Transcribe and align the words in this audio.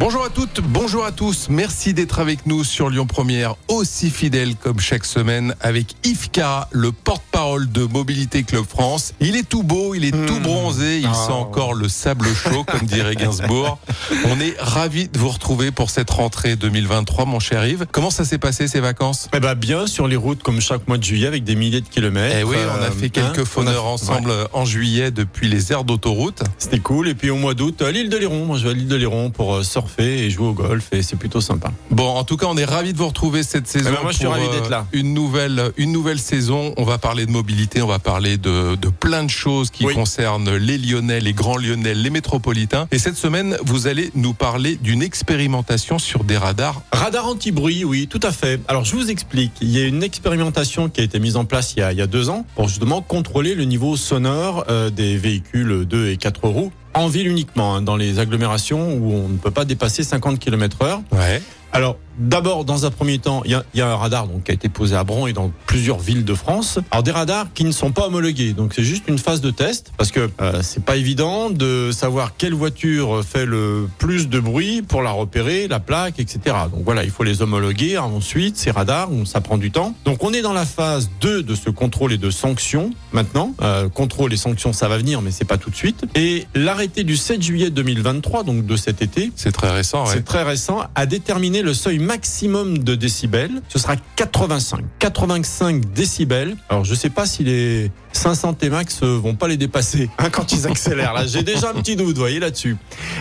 Bonjour 0.00 0.24
à 0.24 0.28
toutes, 0.30 0.60
bonjour 0.60 1.04
à 1.04 1.10
tous. 1.10 1.48
Merci 1.50 1.92
d'être 1.92 2.20
avec 2.20 2.46
nous 2.46 2.62
sur 2.62 2.88
Lyon 2.88 3.04
Première, 3.06 3.56
aussi 3.66 4.10
fidèle 4.10 4.54
comme 4.54 4.78
chaque 4.78 5.04
semaine 5.04 5.56
avec 5.60 5.96
Yves 6.04 6.30
Cara, 6.30 6.68
le 6.70 6.92
porte-parole 6.92 7.70
de 7.70 7.82
Mobilité 7.82 8.44
Club 8.44 8.64
France. 8.64 9.12
Il 9.18 9.34
est 9.34 9.46
tout 9.46 9.64
beau, 9.64 9.96
il 9.96 10.04
est 10.04 10.12
tout 10.26 10.38
bronzé, 10.38 10.98
il 11.00 11.12
sent 11.14 11.32
encore 11.32 11.74
le 11.74 11.88
sable 11.88 12.28
chaud, 12.32 12.62
comme 12.64 12.86
dirait 12.86 13.16
Gainsbourg. 13.16 13.78
On 14.26 14.38
est 14.38 14.54
ravis 14.60 15.08
de 15.08 15.18
vous 15.18 15.30
retrouver 15.30 15.72
pour 15.72 15.90
cette 15.90 16.10
rentrée 16.10 16.54
2023, 16.54 17.24
mon 17.24 17.40
cher 17.40 17.66
Yves. 17.66 17.86
Comment 17.90 18.10
ça 18.10 18.24
s'est 18.24 18.38
passé 18.38 18.68
ces 18.68 18.80
vacances? 18.80 19.28
Eh 19.34 19.40
ben 19.40 19.56
bien 19.56 19.88
sur 19.88 20.06
les 20.06 20.16
routes 20.16 20.44
comme 20.44 20.60
chaque 20.60 20.86
mois 20.86 20.98
de 20.98 21.04
juillet 21.04 21.26
avec 21.26 21.42
des 21.42 21.56
milliers 21.56 21.80
de 21.80 21.88
kilomètres. 21.88 22.36
Eh 22.38 22.44
oui, 22.44 22.56
on 22.78 22.82
a 22.82 22.86
Euh, 22.86 22.90
fait 22.92 23.10
quelques 23.10 23.40
hein, 23.40 23.44
fauneurs 23.44 23.84
a- 23.84 23.88
ensemble 23.90 24.30
ouais, 24.30 24.44
en 24.52 24.64
juillet 24.64 25.10
depuis 25.10 25.48
les 25.48 25.72
aires 25.72 25.82
d'autoroute. 25.82 26.44
C'était 26.56 26.78
cool. 26.78 27.08
Et 27.08 27.14
puis 27.16 27.30
au 27.30 27.36
mois 27.36 27.54
d'août, 27.54 27.82
à 27.82 27.90
l'île 27.90 28.10
de 28.10 28.16
Léron. 28.16 28.44
Moi 28.46 28.58
je 28.58 28.64
vais 28.64 28.70
à 28.70 28.74
l'île 28.74 28.86
de 28.88 28.96
Léron 28.96 29.30
pour 29.30 29.56
euh, 29.56 29.62
surfer 29.88 30.24
et 30.24 30.30
jouer 30.30 30.46
au 30.48 30.52
golf 30.52 30.88
et 30.92 31.02
c'est 31.02 31.16
plutôt 31.16 31.40
sympa. 31.40 31.72
Bon, 31.90 32.08
en 32.08 32.24
tout 32.24 32.36
cas, 32.36 32.46
on 32.48 32.56
est 32.56 32.64
ravis 32.64 32.92
de 32.92 32.98
vous 32.98 33.06
retrouver 33.08 33.42
cette 33.42 33.66
saison. 33.66 33.90
Eh 33.92 33.96
ben, 33.96 34.02
moi, 34.02 34.12
je 34.12 34.18
suis 34.18 34.26
ravi 34.26 34.46
euh, 34.46 34.52
d'être 34.52 34.68
là. 34.70 34.86
Une 34.92 35.14
nouvelle, 35.14 35.72
une 35.76 35.92
nouvelle 35.92 36.18
saison. 36.18 36.74
On 36.76 36.84
va 36.84 36.98
parler 36.98 37.26
de 37.26 37.30
mobilité, 37.30 37.80
on 37.82 37.86
va 37.86 37.98
parler 37.98 38.36
de, 38.36 38.74
de 38.76 38.88
plein 38.88 39.24
de 39.24 39.30
choses 39.30 39.70
qui 39.70 39.84
Oui. 39.86 39.94
concernent 39.94 40.54
les 40.56 40.78
Lyonnais, 40.78 41.20
les 41.20 41.32
grands 41.32 41.56
Lyonnais, 41.56 41.94
les 41.94 42.10
métropolitains. 42.10 42.86
Et 42.90 42.98
cette 42.98 43.16
semaine, 43.16 43.56
vous 43.64 43.86
allez 43.86 44.10
nous 44.14 44.34
parler 44.34 44.76
d'une 44.76 45.02
expérimentation 45.02 45.98
sur 45.98 46.24
des 46.24 46.36
radars. 46.36 46.82
Radar 46.92 47.26
anti-bruit, 47.26 47.84
oui, 47.84 48.06
tout 48.08 48.20
à 48.22 48.32
fait. 48.32 48.60
Alors 48.68 48.84
je 48.84 48.94
vous 48.94 49.10
explique. 49.10 49.52
Il 49.60 49.70
y 49.70 49.80
a 49.80 49.84
une 49.84 50.02
expérimentation 50.02 50.88
qui 50.88 51.00
a 51.00 51.04
été 51.04 51.18
mise 51.18 51.36
en 51.36 51.44
place 51.44 51.74
il 51.76 51.80
y 51.80 51.82
a, 51.82 51.92
il 51.92 51.98
y 51.98 52.02
a 52.02 52.06
deux 52.06 52.28
ans 52.28 52.44
pour 52.54 52.68
justement 52.68 53.00
contrôler 53.02 53.54
le 53.54 53.64
niveau 53.64 53.96
sonore 53.96 54.64
euh, 54.68 54.90
des 54.90 55.16
véhicules 55.16 55.84
2 55.86 56.08
et 56.10 56.16
4 56.16 56.46
roues 56.48 56.72
en 56.98 57.08
ville 57.08 57.28
uniquement, 57.28 57.76
hein, 57.76 57.82
dans 57.82 57.96
les 57.96 58.18
agglomérations 58.18 58.94
où 58.94 59.12
on 59.12 59.28
ne 59.28 59.36
peut 59.36 59.50
pas 59.50 59.64
dépasser 59.64 60.02
50 60.02 60.38
km 60.38 60.82
heure. 60.82 61.02
Ouais. 61.12 61.42
Alors, 61.72 61.96
d'abord, 62.18 62.64
dans 62.64 62.86
un 62.86 62.90
premier 62.90 63.18
temps, 63.18 63.42
il 63.44 63.50
y 63.52 63.78
y 63.78 63.80
a 63.80 63.88
un 63.90 63.96
radar 63.96 64.26
donc, 64.26 64.44
qui 64.44 64.50
a 64.50 64.54
été 64.54 64.68
posé 64.68 64.96
à 64.96 65.04
Bron 65.04 65.26
et 65.26 65.32
dans 65.32 65.52
plusieurs 65.66 65.98
villes 65.98 66.24
de 66.24 66.34
France. 66.34 66.78
Alors, 66.90 67.02
des 67.02 67.10
radars 67.10 67.52
qui 67.52 67.64
ne 67.64 67.70
sont 67.72 67.92
pas 67.92 68.06
homologués. 68.06 68.54
Donc, 68.54 68.72
c'est 68.74 68.82
juste 68.82 69.04
une 69.08 69.18
phase 69.18 69.40
de 69.40 69.50
test 69.50 69.92
parce 69.96 70.10
que 70.10 70.30
euh, 70.40 70.60
c'est 70.62 70.82
pas 70.84 70.96
évident 70.96 71.50
de 71.50 71.90
savoir 71.92 72.36
quelle 72.36 72.54
voiture 72.54 73.22
fait 73.24 73.46
le 73.46 73.88
plus 73.98 74.28
de 74.28 74.40
bruit 74.40 74.82
pour 74.82 75.02
la 75.02 75.10
repérer, 75.10 75.68
la 75.68 75.78
plaque, 75.80 76.18
etc. 76.18 76.40
Donc, 76.72 76.84
voilà, 76.84 77.04
il 77.04 77.10
faut 77.10 77.24
les 77.24 77.42
homologuer. 77.42 77.98
Ensuite, 77.98 78.56
ces 78.56 78.70
radars, 78.70 79.10
ça 79.24 79.40
prend 79.40 79.58
du 79.58 79.70
temps. 79.70 79.94
Donc, 80.04 80.24
on 80.24 80.32
est 80.32 80.42
dans 80.42 80.52
la 80.52 80.66
phase 80.66 81.10
2 81.20 81.42
de 81.42 81.54
ce 81.54 81.70
contrôle 81.70 82.12
et 82.12 82.18
de 82.18 82.30
sanction 82.30 82.90
maintenant. 83.12 83.54
Euh, 83.62 83.88
contrôle 83.88 84.32
et 84.32 84.36
sanction, 84.36 84.72
ça 84.72 84.88
va 84.88 84.98
venir, 84.98 85.22
mais 85.22 85.30
c'est 85.30 85.44
pas 85.44 85.58
tout 85.58 85.70
de 85.70 85.76
suite. 85.76 86.04
Et 86.14 86.46
l'arrêté 86.54 87.04
du 87.04 87.16
7 87.16 87.42
juillet 87.42 87.70
2023, 87.70 88.42
donc 88.42 88.66
de 88.66 88.76
cet 88.76 89.02
été, 89.02 89.30
C'est 89.36 89.52
très 89.52 89.70
récent. 89.70 90.04
ouais. 90.04 90.10
c'est 90.12 90.24
très 90.24 90.42
récent, 90.42 90.82
a 90.94 91.06
déterminé 91.06 91.57
le 91.62 91.74
seuil 91.74 91.98
maximum 91.98 92.78
de 92.78 92.94
décibels. 92.94 93.62
Ce 93.68 93.78
sera 93.78 93.96
85. 94.16 94.84
85 94.98 95.92
décibels. 95.92 96.56
Alors, 96.68 96.84
je 96.84 96.94
sais 96.94 97.10
pas 97.10 97.26
si 97.26 97.44
les 97.44 97.90
500 98.12 98.54
T-Max 98.54 99.00
euh, 99.02 99.18
vont 99.18 99.34
pas 99.34 99.48
les 99.48 99.56
dépasser 99.56 100.08
hein, 100.18 100.30
quand 100.30 100.52
ils 100.52 100.66
accélèrent. 100.66 101.14
Là, 101.14 101.26
j'ai 101.26 101.42
déjà 101.42 101.70
un 101.70 101.74
petit 101.74 101.96
doute, 101.96 102.14
vous 102.14 102.20
voyez, 102.20 102.40
là-dessus. 102.40 102.76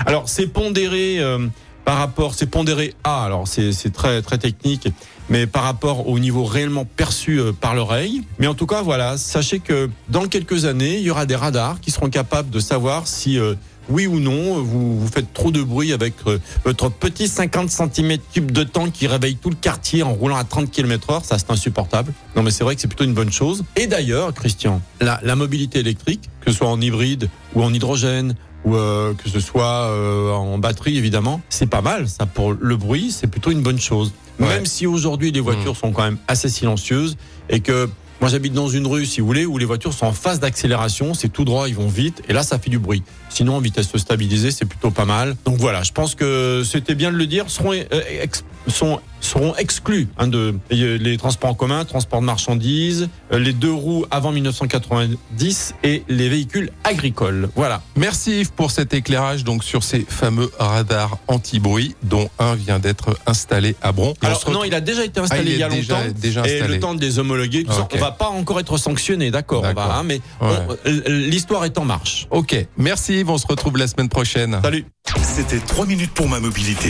Alors, 0.05 0.27
c'est 0.29 0.47
pondéré 0.47 1.19
euh, 1.19 1.47
par 1.87 1.99
rapport, 1.99 2.33
c'est 2.33 2.47
pondéré 2.47 2.95
A. 3.05 3.23
Alors, 3.23 3.47
c'est 3.47 3.93
très, 3.93 4.21
très 4.21 4.37
technique. 4.37 4.89
Mais 5.29 5.47
par 5.47 5.63
rapport 5.63 6.09
au 6.09 6.19
niveau 6.19 6.43
réellement 6.43 6.83
perçu 6.83 7.39
euh, 7.39 7.53
par 7.53 7.75
l'oreille. 7.75 8.23
Mais 8.39 8.47
en 8.47 8.55
tout 8.55 8.65
cas, 8.65 8.81
voilà, 8.81 9.17
sachez 9.17 9.59
que 9.59 9.89
dans 10.09 10.27
quelques 10.27 10.65
années, 10.65 10.97
il 10.97 11.03
y 11.03 11.09
aura 11.09 11.25
des 11.25 11.37
radars 11.37 11.79
qui 11.79 11.91
seront 11.91 12.09
capables 12.09 12.49
de 12.49 12.59
savoir 12.59 13.07
si 13.07 13.39
euh, 13.39 13.55
oui 13.87 14.05
ou 14.05 14.19
non, 14.19 14.61
vous, 14.61 14.99
vous 14.99 15.07
faites 15.07 15.33
trop 15.33 15.49
de 15.49 15.63
bruit 15.63 15.93
avec 15.93 16.13
euh, 16.27 16.39
votre 16.65 16.89
petit 16.89 17.29
50 17.29 17.69
cm 17.69 18.17
cube 18.33 18.51
de 18.51 18.63
temps 18.63 18.89
qui 18.89 19.07
réveille 19.07 19.37
tout 19.37 19.49
le 19.49 19.55
quartier 19.55 20.03
en 20.03 20.13
roulant 20.13 20.35
à 20.35 20.43
30 20.43 20.69
km 20.69 21.09
heure, 21.11 21.25
ça 21.25 21.37
c'est 21.37 21.51
insupportable. 21.51 22.11
Non 22.35 22.43
mais 22.43 22.51
c'est 22.51 22.65
vrai 22.65 22.75
que 22.75 22.81
c'est 22.81 22.89
plutôt 22.89 23.05
une 23.05 23.13
bonne 23.13 23.31
chose. 23.31 23.63
Et 23.77 23.87
d'ailleurs, 23.87 24.33
Christian, 24.33 24.81
la, 24.99 25.21
la 25.23 25.35
mobilité 25.37 25.79
électrique, 25.79 26.29
que 26.41 26.51
ce 26.51 26.57
soit 26.57 26.67
en 26.67 26.81
hybride 26.81 27.29
ou 27.55 27.63
en 27.63 27.73
hydrogène, 27.73 28.35
ou 28.65 28.75
euh, 28.75 29.13
que 29.13 29.29
ce 29.29 29.39
soit 29.39 29.85
euh, 29.89 30.31
en 30.31 30.57
batterie 30.57 30.97
évidemment, 30.97 31.41
c'est 31.49 31.67
pas 31.67 31.81
mal 31.81 32.07
ça 32.07 32.25
pour 32.25 32.53
le 32.53 32.75
bruit, 32.75 33.11
c'est 33.11 33.27
plutôt 33.27 33.51
une 33.51 33.61
bonne 33.61 33.79
chose. 33.79 34.11
Ouais. 34.39 34.47
Même 34.47 34.65
si 34.65 34.85
aujourd'hui 34.85 35.31
les 35.31 35.39
voitures 35.39 35.75
sont 35.75 35.91
quand 35.91 36.03
même 36.03 36.17
assez 36.27 36.49
silencieuses 36.49 37.17
et 37.49 37.59
que 37.59 37.89
moi 38.19 38.29
j'habite 38.29 38.53
dans 38.53 38.67
une 38.67 38.85
rue 38.87 39.05
si 39.05 39.21
vous 39.21 39.27
voulez 39.27 39.45
où 39.45 39.57
les 39.57 39.65
voitures 39.65 39.93
sont 39.93 40.05
en 40.07 40.11
phase 40.11 40.39
d'accélération, 40.39 41.13
c'est 41.13 41.29
tout 41.29 41.45
droit, 41.45 41.67
ils 41.69 41.75
vont 41.75 41.87
vite 41.87 42.21
et 42.27 42.33
là 42.33 42.43
ça 42.43 42.59
fait 42.59 42.69
du 42.69 42.79
bruit. 42.79 43.03
Sinon 43.29 43.55
en 43.55 43.59
vitesse 43.59 43.95
stabilisée, 43.95 44.51
c'est 44.51 44.65
plutôt 44.65 44.91
pas 44.91 45.05
mal. 45.05 45.35
Donc 45.45 45.57
voilà, 45.57 45.83
je 45.83 45.91
pense 45.91 46.13
que 46.15 46.63
c'était 46.65 46.95
bien 46.95 47.11
de 47.11 47.17
le 47.17 47.25
dire, 47.27 47.49
seront 47.49 47.73
euh, 47.73 47.83
ex- 48.21 48.43
sont 48.67 48.99
seront 49.21 49.55
exclus 49.55 50.07
hein, 50.17 50.27
de 50.27 50.55
les 50.69 51.17
transports 51.17 51.49
en 51.49 51.53
commun, 51.53 51.85
transports 51.85 52.21
de 52.21 52.25
marchandises, 52.25 53.09
euh, 53.31 53.39
les 53.39 53.53
deux 53.53 53.71
roues 53.73 54.05
avant 54.11 54.31
1990 54.31 55.73
et 55.83 56.03
les 56.07 56.29
véhicules 56.29 56.71
agricoles. 56.83 57.49
Voilà. 57.55 57.81
Merci 57.95 58.41
Yves 58.41 58.51
pour 58.51 58.71
cet 58.71 58.93
éclairage 58.93 59.43
donc 59.43 59.63
sur 59.63 59.83
ces 59.83 60.05
fameux 60.07 60.51
radars 60.59 61.17
anti-bruit 61.27 61.95
dont 62.03 62.29
un 62.39 62.55
vient 62.55 62.79
d'être 62.79 63.17
installé 63.25 63.75
à 63.81 63.91
Bron. 63.91 64.13
Et 64.13 64.17
on 64.23 64.27
Alors 64.27 64.51
non, 64.51 64.63
il 64.63 64.73
a 64.73 64.81
déjà 64.81 65.03
été 65.03 65.19
Ah, 65.19 65.23
installé 65.23 65.43
il 65.43 65.49
est 65.51 65.53
il 65.55 65.59
y 65.59 65.63
a 65.63 65.69
déjà- 65.69 65.99
longtemps. 66.03 66.15
déjà 66.19 66.41
et 66.47 66.53
installé. 66.55 66.73
le 66.75 66.79
temps 66.79 66.95
de 66.95 67.01
les 67.01 67.19
homologuer, 67.19 67.63
tout 67.63 67.71
ça, 67.73 67.81
Ok. 67.81 67.91
on 67.95 67.99
va 67.99 68.11
pas 68.11 68.27
encore 68.29 68.59
être 68.59 68.77
sanctionné, 68.77 69.31
d'accord, 69.31 69.59
on 69.59 69.67
va, 69.67 69.73
D'accord. 69.73 69.91
hein, 69.93 70.03
mais 70.03 70.21
Ouais. 70.41 70.57
euh, 70.87 71.01
l'histoire 71.07 71.65
est 71.65 71.77
en 71.77 71.85
marche. 71.85 72.27
Ok, 72.31 72.55
merci 72.77 73.19
Yves, 73.19 73.29
on 73.29 73.37
se 73.37 73.47
retrouve 73.47 73.77
la 73.77 73.87
semaine 73.87 74.09
prochaine. 74.09 74.59
Salut. 74.61 74.85
C'était 75.21 75.59
3 75.59 75.85
minutes 75.85 76.11
pour 76.13 76.27
ma 76.27 76.39
mobilité 76.39 76.89